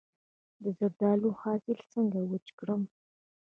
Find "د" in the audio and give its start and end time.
0.63-0.65